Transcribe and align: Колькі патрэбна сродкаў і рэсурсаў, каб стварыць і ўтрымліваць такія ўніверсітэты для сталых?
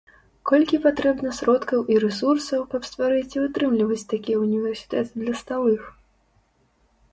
Колькі 0.51 0.77
патрэбна 0.85 1.33
сродкаў 1.39 1.83
і 1.95 1.97
рэсурсаў, 2.05 2.65
каб 2.73 2.89
стварыць 2.91 3.35
і 3.37 3.45
ўтрымліваць 3.45 4.09
такія 4.17 4.37
ўніверсітэты 4.43 5.13
для 5.27 5.33
сталых? 5.45 5.81